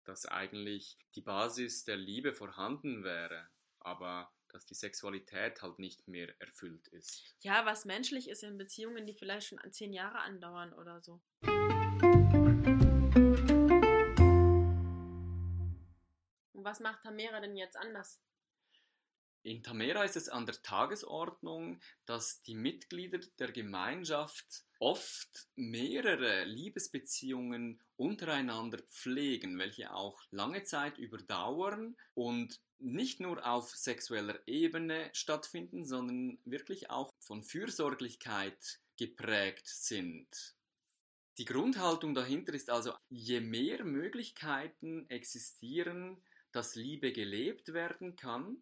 Dass 0.07 0.25
eigentlich 0.25 0.97
die 1.15 1.21
Basis 1.21 1.83
der 1.83 1.97
Liebe 1.97 2.31
vorhanden 2.31 3.03
wäre, 3.03 3.49
aber 3.79 4.31
dass 4.47 4.65
die 4.65 4.73
Sexualität 4.73 5.61
halt 5.61 5.79
nicht 5.79 6.07
mehr 6.07 6.33
erfüllt 6.39 6.87
ist. 6.87 7.35
Ja, 7.41 7.65
was 7.65 7.83
menschlich 7.83 8.29
ist 8.29 8.41
in 8.41 8.57
Beziehungen, 8.57 9.05
die 9.05 9.13
vielleicht 9.13 9.47
schon 9.47 9.59
zehn 9.73 9.91
Jahre 9.91 10.19
andauern 10.19 10.71
oder 10.71 11.01
so. 11.01 11.19
Und 16.53 16.63
was 16.63 16.79
macht 16.79 17.03
Tamera 17.03 17.41
denn 17.41 17.57
jetzt 17.57 17.75
anders? 17.75 18.21
In 19.47 19.63
Tamera 19.63 20.03
ist 20.03 20.17
es 20.17 20.27
an 20.27 20.45
der 20.45 20.61
Tagesordnung, 20.61 21.79
dass 22.05 22.41
die 22.41 22.53
Mitglieder 22.53 23.19
der 23.39 23.53
Gemeinschaft 23.53 24.65
oft 24.77 25.47
mehrere 25.55 26.43
Liebesbeziehungen 26.43 27.81
untereinander 27.95 28.79
pflegen, 28.89 29.57
welche 29.57 29.93
auch 29.93 30.21
lange 30.31 30.65
Zeit 30.65 30.97
überdauern 30.97 31.95
und 32.13 32.59
nicht 32.79 33.21
nur 33.21 33.47
auf 33.47 33.69
sexueller 33.69 34.37
Ebene 34.47 35.09
stattfinden, 35.13 35.85
sondern 35.85 36.39
wirklich 36.43 36.89
auch 36.89 37.09
von 37.17 37.41
Fürsorglichkeit 37.41 38.81
geprägt 38.97 39.65
sind. 39.65 40.27
Die 41.37 41.45
Grundhaltung 41.45 42.13
dahinter 42.13 42.53
ist 42.53 42.69
also, 42.69 42.93
je 43.07 43.39
mehr 43.39 43.85
Möglichkeiten 43.85 45.09
existieren, 45.09 46.21
dass 46.51 46.75
Liebe 46.75 47.13
gelebt 47.13 47.71
werden 47.71 48.17
kann, 48.17 48.61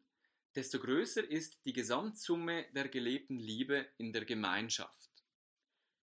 desto 0.56 0.80
größer 0.80 1.30
ist 1.30 1.60
die 1.66 1.74
Gesamtsumme 1.74 2.66
der 2.74 2.88
gelebten 2.88 3.38
Liebe 3.38 3.88
in 3.98 4.14
der 4.14 4.26
Gemeinschaft. 4.26 5.10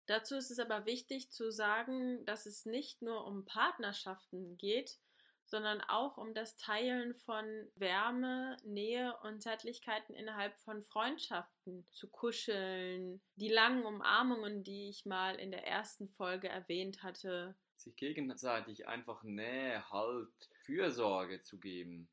Dazu 0.07 0.37
ist 0.37 0.51
es 0.51 0.59
aber 0.59 0.87
wichtig 0.87 1.31
zu 1.31 1.51
sagen, 1.51 2.25
dass 2.25 2.47
es 2.47 2.65
nicht 2.65 3.03
nur 3.03 3.27
um 3.27 3.45
Partnerschaften 3.45 4.57
geht, 4.57 4.99
sondern 5.45 5.81
auch 5.83 6.17
um 6.19 6.35
das 6.35 6.57
Teilen 6.57 7.15
von 7.15 7.45
Wärme, 7.75 8.57
Nähe 8.65 9.15
und 9.23 9.43
Zärtlichkeiten 9.43 10.15
innerhalb 10.15 10.59
von 10.59 10.83
Freundschaften, 10.83 11.87
zu 11.93 12.09
kuscheln, 12.09 13.21
die 13.37 13.49
langen 13.49 13.85
Umarmungen, 13.85 14.63
die 14.63 14.89
ich 14.89 15.07
mal 15.07 15.37
in 15.37 15.51
der 15.51 15.67
ersten 15.67 16.09
Folge 16.09 16.49
erwähnt 16.49 17.03
hatte. 17.03 17.55
Sich 17.77 17.97
gegenseitig 17.97 18.89
einfach 18.89 19.23
Nähe, 19.23 19.91
Halt, 19.91 20.51
Fürsorge 20.65 21.43
zu 21.43 21.59
geben. 21.59 22.09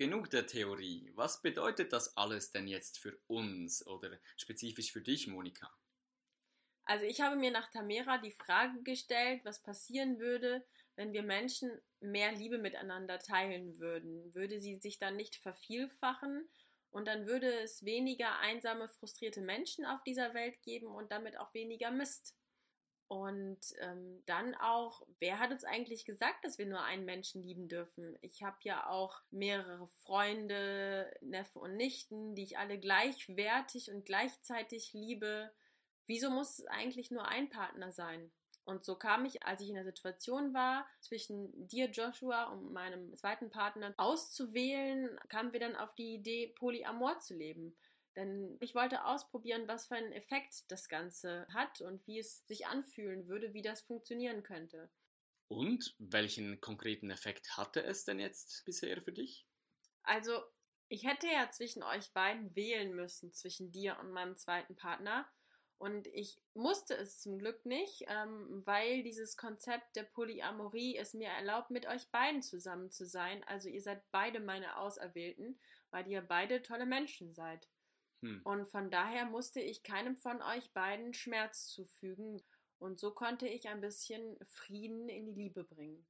Genug 0.00 0.30
der 0.30 0.46
Theorie. 0.46 1.12
Was 1.14 1.42
bedeutet 1.42 1.92
das 1.92 2.16
alles 2.16 2.50
denn 2.52 2.66
jetzt 2.66 2.98
für 2.98 3.20
uns 3.26 3.86
oder 3.86 4.18
spezifisch 4.38 4.92
für 4.92 5.02
dich, 5.02 5.26
Monika? 5.26 5.70
Also 6.84 7.04
ich 7.04 7.20
habe 7.20 7.36
mir 7.36 7.50
nach 7.50 7.70
Tamera 7.70 8.16
die 8.16 8.32
Frage 8.32 8.82
gestellt, 8.82 9.44
was 9.44 9.62
passieren 9.62 10.18
würde, 10.18 10.66
wenn 10.96 11.12
wir 11.12 11.22
Menschen 11.22 11.70
mehr 12.00 12.32
Liebe 12.32 12.56
miteinander 12.56 13.18
teilen 13.18 13.78
würden. 13.78 14.34
Würde 14.34 14.58
sie 14.58 14.78
sich 14.78 14.98
dann 14.98 15.16
nicht 15.16 15.36
vervielfachen 15.36 16.48
und 16.88 17.06
dann 17.06 17.26
würde 17.26 17.60
es 17.60 17.84
weniger 17.84 18.38
einsame, 18.38 18.88
frustrierte 18.88 19.42
Menschen 19.42 19.84
auf 19.84 20.02
dieser 20.04 20.32
Welt 20.32 20.62
geben 20.62 20.86
und 20.86 21.12
damit 21.12 21.38
auch 21.38 21.52
weniger 21.52 21.90
Mist. 21.90 22.39
Und 23.10 23.58
ähm, 23.80 24.22
dann 24.26 24.54
auch, 24.54 25.04
wer 25.18 25.40
hat 25.40 25.50
uns 25.50 25.64
eigentlich 25.64 26.04
gesagt, 26.04 26.44
dass 26.44 26.58
wir 26.58 26.66
nur 26.66 26.84
einen 26.84 27.04
Menschen 27.04 27.42
lieben 27.42 27.66
dürfen? 27.66 28.16
Ich 28.20 28.44
habe 28.44 28.58
ja 28.62 28.88
auch 28.88 29.20
mehrere 29.32 29.88
Freunde, 29.88 31.12
Neffe 31.20 31.58
und 31.58 31.76
Nichten, 31.76 32.36
die 32.36 32.44
ich 32.44 32.56
alle 32.56 32.78
gleichwertig 32.78 33.90
und 33.90 34.06
gleichzeitig 34.06 34.92
liebe. 34.92 35.50
Wieso 36.06 36.30
muss 36.30 36.60
es 36.60 36.66
eigentlich 36.66 37.10
nur 37.10 37.26
ein 37.26 37.50
Partner 37.50 37.90
sein? 37.90 38.30
Und 38.62 38.84
so 38.84 38.94
kam 38.94 39.24
ich, 39.24 39.42
als 39.42 39.60
ich 39.60 39.70
in 39.70 39.74
der 39.74 39.84
Situation 39.84 40.54
war, 40.54 40.86
zwischen 41.00 41.66
dir, 41.66 41.90
Joshua, 41.90 42.44
und 42.44 42.72
meinem 42.72 43.16
zweiten 43.16 43.50
Partner 43.50 43.92
auszuwählen, 43.96 45.18
kamen 45.28 45.52
wir 45.52 45.58
dann 45.58 45.74
auf 45.74 45.92
die 45.96 46.14
Idee, 46.14 46.54
Polyamor 46.56 47.18
zu 47.18 47.34
leben. 47.34 47.76
Denn 48.16 48.56
ich 48.60 48.74
wollte 48.74 49.04
ausprobieren, 49.04 49.68
was 49.68 49.86
für 49.86 49.94
einen 49.94 50.12
Effekt 50.12 50.70
das 50.70 50.88
Ganze 50.88 51.46
hat 51.52 51.80
und 51.80 52.06
wie 52.06 52.18
es 52.18 52.46
sich 52.46 52.66
anfühlen 52.66 53.28
würde, 53.28 53.54
wie 53.54 53.62
das 53.62 53.82
funktionieren 53.82 54.42
könnte. 54.42 54.90
Und 55.48 55.94
welchen 55.98 56.60
konkreten 56.60 57.10
Effekt 57.10 57.56
hatte 57.56 57.82
es 57.82 58.04
denn 58.04 58.18
jetzt 58.18 58.64
bisher 58.64 59.02
für 59.02 59.12
dich? 59.12 59.46
Also, 60.02 60.42
ich 60.88 61.04
hätte 61.04 61.28
ja 61.28 61.50
zwischen 61.50 61.82
euch 61.82 62.12
beiden 62.12 62.54
wählen 62.56 62.94
müssen, 62.94 63.32
zwischen 63.32 63.70
dir 63.70 63.98
und 64.00 64.10
meinem 64.10 64.36
zweiten 64.36 64.76
Partner. 64.76 65.28
Und 65.78 66.06
ich 66.08 66.38
musste 66.52 66.94
es 66.94 67.20
zum 67.20 67.38
Glück 67.38 67.64
nicht, 67.64 68.04
ähm, 68.08 68.62
weil 68.66 69.02
dieses 69.02 69.36
Konzept 69.36 69.96
der 69.96 70.02
Polyamorie 70.02 70.96
es 70.96 71.14
mir 71.14 71.28
erlaubt, 71.28 71.70
mit 71.70 71.86
euch 71.86 72.10
beiden 72.10 72.42
zusammen 72.42 72.90
zu 72.90 73.06
sein. 73.06 73.42
Also 73.44 73.68
ihr 73.68 73.80
seid 73.80 74.02
beide 74.10 74.40
meine 74.40 74.76
Auserwählten, 74.76 75.58
weil 75.90 76.06
ihr 76.06 76.20
beide 76.20 76.62
tolle 76.62 76.86
Menschen 76.86 77.32
seid. 77.32 77.66
Hm. 78.22 78.40
Und 78.44 78.68
von 78.68 78.90
daher 78.90 79.24
musste 79.26 79.60
ich 79.60 79.82
keinem 79.82 80.16
von 80.16 80.42
euch 80.42 80.70
beiden 80.72 81.14
Schmerz 81.14 81.68
zufügen. 81.68 82.42
Und 82.78 82.98
so 82.98 83.10
konnte 83.10 83.46
ich 83.46 83.68
ein 83.68 83.80
bisschen 83.80 84.38
Frieden 84.46 85.08
in 85.08 85.26
die 85.26 85.34
Liebe 85.34 85.64
bringen. 85.64 86.06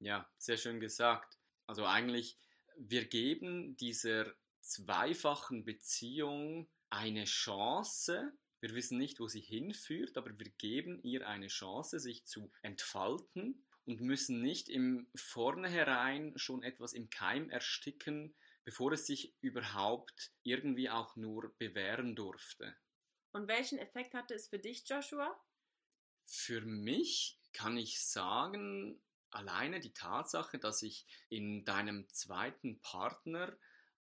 Ja, 0.00 0.30
sehr 0.38 0.56
schön 0.56 0.80
gesagt. 0.80 1.38
Also 1.66 1.84
eigentlich, 1.84 2.38
wir 2.76 3.04
geben 3.04 3.76
dieser 3.76 4.32
zweifachen 4.60 5.64
Beziehung 5.64 6.68
eine 6.90 7.24
Chance. 7.24 8.32
Wir 8.60 8.74
wissen 8.74 8.98
nicht, 8.98 9.20
wo 9.20 9.28
sie 9.28 9.40
hinführt, 9.40 10.16
aber 10.18 10.38
wir 10.38 10.50
geben 10.58 11.00
ihr 11.02 11.26
eine 11.26 11.48
Chance, 11.48 11.98
sich 12.00 12.26
zu 12.26 12.50
entfalten 12.62 13.64
und 13.86 14.00
müssen 14.00 14.42
nicht 14.42 14.68
im 14.68 15.08
Vornherein 15.14 16.32
schon 16.36 16.62
etwas 16.62 16.92
im 16.92 17.08
Keim 17.10 17.48
ersticken, 17.48 18.34
bevor 18.70 18.92
es 18.92 19.04
sich 19.04 19.34
überhaupt 19.40 20.30
irgendwie 20.44 20.88
auch 20.88 21.16
nur 21.16 21.52
bewähren 21.58 22.14
durfte. 22.14 22.76
Und 23.32 23.48
welchen 23.48 23.80
Effekt 23.80 24.14
hatte 24.14 24.34
es 24.34 24.46
für 24.46 24.60
dich, 24.60 24.88
Joshua? 24.88 25.36
Für 26.24 26.60
mich 26.60 27.40
kann 27.52 27.76
ich 27.76 28.00
sagen, 28.00 29.02
alleine 29.30 29.80
die 29.80 29.92
Tatsache, 29.92 30.60
dass 30.60 30.82
ich 30.82 31.04
in 31.30 31.64
deinem 31.64 32.08
zweiten 32.10 32.80
Partner 32.80 33.58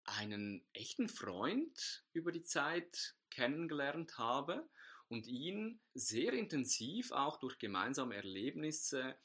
einen 0.04 0.62
echten 0.74 1.08
Freund 1.08 2.04
über 2.12 2.30
die 2.30 2.44
Zeit 2.44 3.16
kennengelernt 3.30 4.18
habe 4.18 4.68
und 5.08 5.26
ihn 5.26 5.80
sehr 5.94 6.34
intensiv 6.34 7.12
auch 7.12 7.38
durch 7.38 7.58
gemeinsame 7.58 8.16
Erlebnisse 8.16 9.16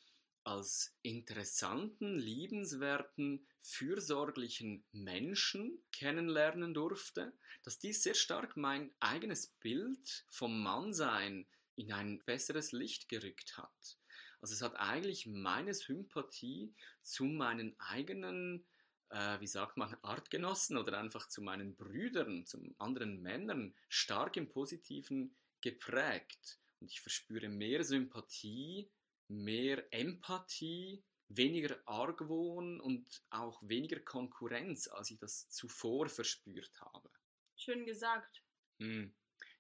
als 0.46 0.96
interessanten, 1.02 2.18
liebenswerten, 2.20 3.46
fürsorglichen 3.62 4.86
Menschen 4.92 5.84
kennenlernen 5.92 6.74
durfte, 6.74 7.34
dass 7.64 7.80
dies 7.80 8.04
sehr 8.04 8.14
stark 8.14 8.56
mein 8.56 8.92
eigenes 9.00 9.48
Bild 9.48 10.26
vom 10.30 10.62
Mannsein 10.62 11.48
in 11.76 11.92
ein 11.92 12.24
besseres 12.26 12.72
Licht 12.72 13.10
gerückt 13.10 13.58
hat. 13.58 13.98
Also 14.40 14.54
es 14.54 14.62
hat 14.62 14.76
eigentlich 14.76 15.26
meine 15.26 15.74
Sympathie 15.74 16.74
zu 17.02 17.26
meinen 17.26 17.76
eigenen, 17.80 18.64
äh, 19.10 19.40
wie 19.40 19.48
sagt 19.48 19.78
man, 19.78 19.98
Artgenossen 20.04 20.78
oder 20.78 21.00
einfach 21.00 21.28
zu 21.28 21.42
meinen 21.42 21.76
Brüdern, 21.76 22.46
zu 22.46 22.76
anderen 22.78 23.22
Männern 23.22 23.74
stark 23.90 24.38
im 24.38 24.48
Positiven 24.48 25.36
geprägt. 25.62 26.60
Und 26.80 26.92
ich 26.92 27.02
verspüre 27.02 27.50
mehr 27.50 27.84
Sympathie 27.84 28.88
mehr 29.28 29.84
Empathie, 29.92 31.04
weniger 31.28 31.78
Argwohn 31.86 32.80
und 32.80 33.24
auch 33.30 33.62
weniger 33.64 34.00
Konkurrenz, 34.00 34.88
als 34.88 35.12
ich 35.12 35.18
das 35.18 35.50
zuvor 35.50 36.08
verspürt 36.08 36.72
habe. 36.80 37.10
Schön 37.56 37.86
gesagt. 37.86 38.44
Hm. 38.80 39.14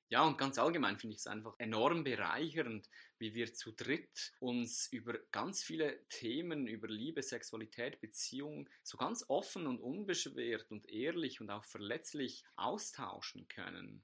Ja, 0.09 0.23
und 0.23 0.37
ganz 0.37 0.59
allgemein 0.59 0.99
finde 0.99 1.15
ich 1.15 1.21
es 1.21 1.27
einfach 1.27 1.55
enorm 1.57 2.03
bereichernd, 2.03 2.87
wie 3.17 3.33
wir 3.33 3.53
zu 3.53 3.71
dritt 3.71 4.33
uns 4.39 4.87
über 4.91 5.17
ganz 5.31 5.63
viele 5.63 6.07
Themen, 6.09 6.67
über 6.67 6.87
Liebe, 6.87 7.23
Sexualität, 7.23 7.99
Beziehung, 8.01 8.69
so 8.83 8.97
ganz 8.97 9.25
offen 9.29 9.65
und 9.65 9.79
unbeschwert 9.79 10.69
und 10.69 10.87
ehrlich 10.89 11.41
und 11.41 11.49
auch 11.49 11.65
verletzlich 11.65 12.43
austauschen 12.55 13.47
können. 13.47 14.03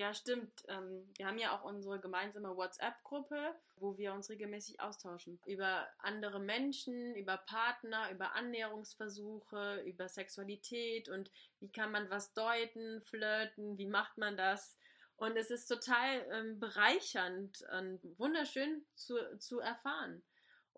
Ja, 0.00 0.14
stimmt. 0.14 0.64
Ähm, 0.68 1.06
wir 1.18 1.26
haben 1.26 1.36
ja 1.36 1.54
auch 1.54 1.62
unsere 1.62 2.00
gemeinsame 2.00 2.56
WhatsApp-Gruppe, 2.56 3.54
wo 3.76 3.98
wir 3.98 4.14
uns 4.14 4.30
regelmäßig 4.30 4.80
austauschen. 4.80 5.38
Über 5.44 5.86
andere 5.98 6.40
Menschen, 6.40 7.14
über 7.16 7.36
Partner, 7.36 8.10
über 8.10 8.34
Annäherungsversuche, 8.34 9.82
über 9.84 10.08
Sexualität 10.08 11.10
und 11.10 11.30
wie 11.58 11.70
kann 11.70 11.92
man 11.92 12.08
was 12.08 12.32
deuten, 12.32 13.02
flirten, 13.02 13.76
wie 13.76 13.84
macht 13.84 14.16
man 14.16 14.38
das. 14.38 14.74
Und 15.16 15.36
es 15.36 15.50
ist 15.50 15.66
total 15.66 16.26
ähm, 16.32 16.58
bereichernd 16.58 17.62
und 17.78 18.00
wunderschön 18.18 18.86
zu, 18.94 19.18
zu 19.36 19.60
erfahren. 19.60 20.22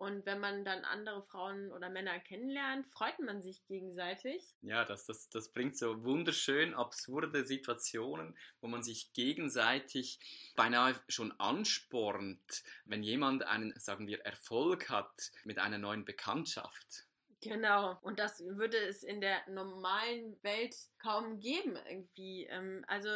Und 0.03 0.25
wenn 0.25 0.41
man 0.41 0.65
dann 0.65 0.83
andere 0.83 1.23
Frauen 1.23 1.71
oder 1.71 1.89
Männer 1.89 2.19
kennenlernt, 2.19 2.85
freut 2.87 3.17
man 3.19 3.41
sich 3.41 3.65
gegenseitig. 3.67 4.53
Ja, 4.61 4.83
das, 4.83 5.05
das, 5.05 5.29
das 5.29 5.53
bringt 5.53 5.77
so 5.77 6.03
wunderschön 6.03 6.73
absurde 6.73 7.45
Situationen, 7.45 8.37
wo 8.59 8.67
man 8.67 8.83
sich 8.83 9.13
gegenseitig 9.13 10.19
beinahe 10.57 10.93
schon 11.07 11.31
anspornt, 11.39 12.65
wenn 12.83 13.01
jemand 13.01 13.43
einen, 13.43 13.73
sagen 13.79 14.05
wir, 14.05 14.19
Erfolg 14.25 14.89
hat 14.89 15.31
mit 15.45 15.57
einer 15.57 15.77
neuen 15.77 16.03
Bekanntschaft. 16.03 17.05
Genau. 17.39 17.97
Und 18.01 18.19
das 18.19 18.41
würde 18.41 18.77
es 18.77 19.03
in 19.03 19.21
der 19.21 19.49
normalen 19.49 20.37
Welt 20.43 20.75
kaum 21.01 21.39
geben, 21.39 21.77
irgendwie. 21.87 22.43
Ähm, 22.47 22.83
also, 22.89 23.09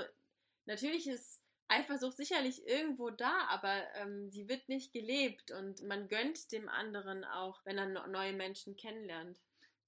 natürlich 0.65 1.05
ist 1.07 1.41
Eifersucht 1.69 2.17
sicherlich 2.17 2.65
irgendwo 2.67 3.09
da, 3.09 3.47
aber 3.49 3.83
ähm, 3.95 4.29
sie 4.31 4.47
wird 4.47 4.69
nicht 4.69 4.93
gelebt 4.93 5.51
und 5.51 5.83
man 5.83 6.07
gönnt 6.07 6.51
dem 6.51 6.69
anderen 6.69 7.23
auch, 7.25 7.59
wenn 7.65 7.77
er 7.77 8.07
neue 8.07 8.33
Menschen 8.33 8.77
kennenlernt. 8.77 9.39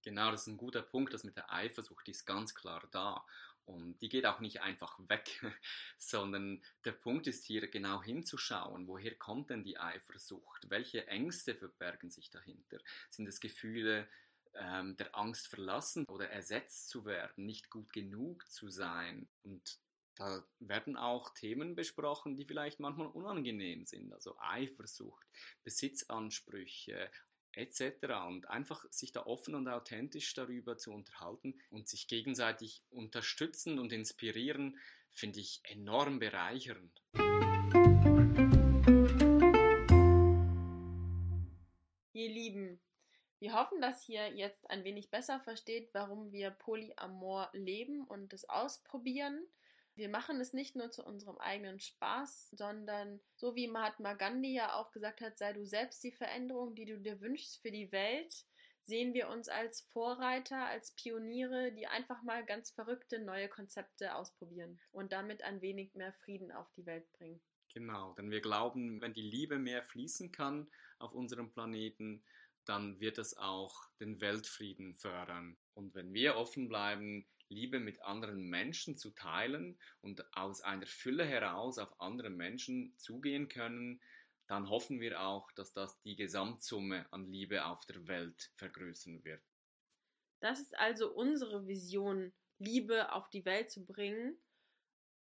Genau, 0.03 0.31
das 0.31 0.41
ist 0.41 0.47
ein 0.47 0.57
guter 0.57 0.81
Punkt. 0.81 1.13
Das 1.13 1.23
mit 1.23 1.35
der 1.35 1.51
Eifersucht, 1.51 2.07
die 2.07 2.11
ist 2.11 2.25
ganz 2.25 2.55
klar 2.55 2.87
da. 2.91 3.25
Und 3.65 4.01
die 4.01 4.09
geht 4.09 4.25
auch 4.25 4.39
nicht 4.39 4.61
einfach 4.61 4.97
weg, 5.09 5.29
sondern 5.99 6.63
der 6.85 6.93
Punkt 6.93 7.27
ist 7.27 7.45
hier 7.45 7.67
genau 7.67 8.01
hinzuschauen, 8.01 8.87
woher 8.87 9.13
kommt 9.15 9.51
denn 9.51 9.63
die 9.63 9.77
Eifersucht? 9.77 10.69
Welche 10.69 11.05
Ängste 11.07 11.53
verbergen 11.53 12.09
sich 12.09 12.31
dahinter? 12.31 12.79
Sind 13.11 13.27
es 13.27 13.39
Gefühle 13.39 14.09
ähm, 14.55 14.97
der 14.97 15.15
Angst 15.15 15.47
verlassen 15.47 16.05
oder 16.07 16.29
ersetzt 16.31 16.89
zu 16.89 17.05
werden, 17.05 17.45
nicht 17.45 17.69
gut 17.69 17.93
genug 17.93 18.49
zu 18.49 18.69
sein? 18.69 19.29
Und 19.43 19.77
da 20.19 20.43
werden 20.59 20.97
auch 20.97 21.33
Themen 21.33 21.75
besprochen, 21.75 22.35
die 22.35 22.43
vielleicht 22.43 22.81
manchmal 22.81 23.07
unangenehm 23.07 23.85
sind, 23.85 24.11
also 24.11 24.37
Eifersucht, 24.37 25.25
Besitzansprüche 25.63 27.09
etc. 27.53 27.81
Und 28.27 28.49
einfach 28.49 28.83
sich 28.91 29.13
da 29.13 29.25
offen 29.25 29.55
und 29.55 29.69
authentisch 29.69 30.33
darüber 30.33 30.77
zu 30.77 30.91
unterhalten 30.91 31.57
und 31.69 31.87
sich 31.87 32.09
gegenseitig 32.09 32.83
unterstützen 32.89 33.79
und 33.79 33.93
inspirieren, 33.93 34.77
finde 35.09 35.39
ich 35.39 35.61
enorm 35.63 36.19
bereichernd. 36.19 37.01
Ihr 42.11 42.29
Lieben, 42.29 42.81
wir 43.39 43.53
hoffen, 43.53 43.79
dass 43.79 44.09
ihr 44.09 44.35
jetzt 44.35 44.69
ein 44.69 44.83
wenig 44.83 45.11
besser 45.11 45.39
versteht, 45.39 45.93
warum 45.93 46.33
wir 46.33 46.51
Polyamor 46.51 47.49
leben 47.53 48.03
und 48.03 48.33
es 48.33 48.49
ausprobieren. 48.49 49.47
Wir 49.99 50.07
machen 50.07 50.39
es 50.39 50.53
nicht 50.53 50.77
nur 50.77 50.91
zu 50.91 51.03
unserem 51.03 51.37
eigenen 51.39 51.81
Spaß, 51.81 52.51
sondern 52.51 53.19
so 53.35 53.53
wie 53.55 53.67
Mahatma 53.67 54.13
Gandhi 54.13 54.53
ja 54.53 54.75
auch 54.75 54.91
gesagt 54.91 55.19
hat, 55.19 55.37
sei 55.37 55.51
du 55.51 55.65
selbst 55.65 56.01
die 56.05 56.13
Veränderung, 56.13 56.73
die 56.73 56.85
du 56.85 56.97
dir 56.97 57.19
wünschst 57.19 57.61
für 57.61 57.69
die 57.69 57.91
Welt, 57.91 58.45
sehen 58.85 59.13
wir 59.13 59.27
uns 59.27 59.49
als 59.49 59.81
Vorreiter, 59.91 60.65
als 60.67 60.91
Pioniere, 60.91 61.73
die 61.73 61.85
einfach 61.85 62.23
mal 62.23 62.45
ganz 62.45 62.71
verrückte 62.71 63.19
neue 63.19 63.49
Konzepte 63.49 64.15
ausprobieren 64.15 64.79
und 64.91 65.11
damit 65.11 65.43
ein 65.43 65.61
wenig 65.61 65.93
mehr 65.95 66.13
Frieden 66.13 66.53
auf 66.53 66.71
die 66.77 66.85
Welt 66.85 67.11
bringen. 67.11 67.41
Genau, 67.73 68.13
denn 68.13 68.31
wir 68.31 68.39
glauben, 68.39 69.01
wenn 69.01 69.13
die 69.13 69.21
Liebe 69.21 69.59
mehr 69.59 69.83
fließen 69.83 70.31
kann 70.31 70.71
auf 70.97 71.11
unserem 71.11 71.51
Planeten, 71.51 72.23
dann 72.63 73.01
wird 73.01 73.17
es 73.17 73.35
auch 73.35 73.75
den 73.99 74.21
Weltfrieden 74.21 74.95
fördern. 74.95 75.57
Und 75.73 75.93
wenn 75.93 76.13
wir 76.13 76.37
offen 76.37 76.69
bleiben, 76.69 77.27
Liebe 77.49 77.79
mit 77.79 78.01
anderen 78.01 78.47
Menschen 78.49 78.95
zu 78.95 79.11
teilen 79.11 79.79
und 80.01 80.23
aus 80.35 80.61
einer 80.61 80.85
Fülle 80.85 81.25
heraus 81.25 81.77
auf 81.77 81.99
andere 81.99 82.29
Menschen 82.29 82.93
zugehen 82.97 83.49
können, 83.49 84.01
dann 84.47 84.69
hoffen 84.69 84.99
wir 84.99 85.21
auch, 85.21 85.51
dass 85.51 85.73
das 85.73 85.99
die 86.01 86.15
Gesamtsumme 86.15 87.05
an 87.11 87.27
Liebe 87.27 87.65
auf 87.65 87.85
der 87.85 88.07
Welt 88.07 88.51
vergrößern 88.55 89.23
wird. 89.23 89.43
Das 90.39 90.59
ist 90.59 90.77
also 90.79 91.11
unsere 91.13 91.67
Vision, 91.67 92.33
Liebe 92.57 93.11
auf 93.13 93.29
die 93.29 93.45
Welt 93.45 93.71
zu 93.71 93.85
bringen. 93.85 94.37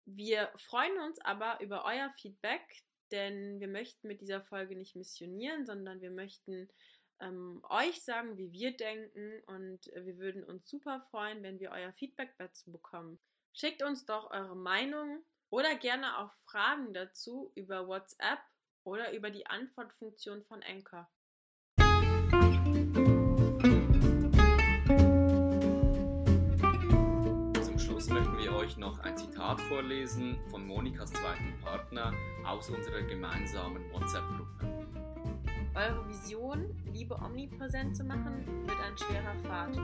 Wir 0.06 0.52
freuen 0.58 0.98
uns 1.00 1.20
aber 1.22 1.60
über 1.62 1.86
euer 1.86 2.14
Feedback, 2.18 2.84
denn 3.12 3.60
wir 3.60 3.68
möchten 3.68 4.08
mit 4.08 4.22
dieser 4.22 4.42
Folge 4.42 4.76
nicht 4.76 4.96
missionieren, 4.96 5.66
sondern 5.66 6.02
wir 6.02 6.12
möchten 6.12 6.70
ähm, 7.20 7.62
euch 7.70 8.02
sagen, 8.04 8.38
wie 8.38 8.52
wir 8.52 8.76
denken 8.76 9.42
und 9.48 9.86
wir 9.94 10.18
würden 10.18 10.44
uns 10.44 10.70
super 10.70 11.06
freuen, 11.12 11.44
wenn 11.44 11.60
wir 11.60 11.72
euer 11.72 11.94
Feedback 11.94 12.34
dazu 12.38 12.72
bekommen. 12.72 13.20
Schickt 13.54 13.84
uns 13.84 14.06
doch 14.06 14.32
eure 14.32 14.56
Meinung 14.56 15.24
oder 15.50 15.76
gerne 15.76 16.18
auch 16.18 16.34
Fragen 16.46 16.94
dazu 16.94 17.52
über 17.56 17.88
WhatsApp 17.88 18.40
oder 18.84 19.14
über 19.14 19.30
die 19.30 19.46
Antwortfunktion 19.46 20.44
von 20.44 20.64
Anchor. 20.64 21.08
Zum 27.62 27.80
Schluss 27.80 28.10
möchten 28.10 28.38
wir 28.38 28.54
euch 28.56 28.78
noch 28.78 29.00
ein 29.00 29.16
Zitat 29.16 29.62
vorlesen 29.62 30.40
von 30.50 30.66
Monikas 30.66 31.12
zweiten 31.12 31.56
Partner 31.62 32.14
aus 32.46 32.70
unserer 32.70 33.04
gemeinsamen 33.04 33.92
WhatsApp-Gruppe. 33.94 34.73
Eure 35.76 36.08
Vision, 36.08 36.66
Liebe 36.94 37.16
omnipräsent 37.16 37.96
zu 37.96 38.04
machen, 38.04 38.46
wird 38.68 38.78
ein 38.80 38.98
schwerer 38.98 39.36
Pfad. 39.42 39.78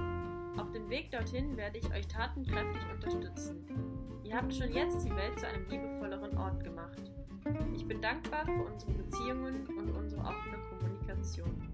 Auf 0.60 0.72
dem 0.72 0.88
Weg 0.90 1.12
dorthin 1.12 1.58
werde 1.58 1.80
ich 1.80 1.92
euch 1.92 2.08
tatenkräftig 2.08 2.82
unterstützen. 2.94 3.66
Ihr 4.24 4.36
habt 4.36 4.54
schon 4.54 4.72
jetzt 4.72 5.04
die 5.04 5.16
Welt 5.16 5.40
zu 5.40 5.48
einem 5.48 5.68
liebevolleren 5.68 6.38
Ort 6.38 6.64
gemacht. 6.64 7.12
Ich 7.74 7.88
bin 7.88 8.02
dankbar 8.02 8.46
für 8.46 8.72
unsere 8.72 8.92
Beziehungen 8.92 9.66
und 9.68 9.90
unsere 9.96 10.22
offene 10.22 10.58
Kommunikation. 10.70 11.70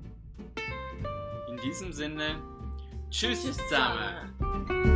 In 1.49 1.57
diesem 1.57 1.91
Sinne, 1.91 2.41
tschüss, 3.09 3.43
tschüss 3.43 3.57
zusammen. 3.57 4.33
zusammen. 4.37 4.94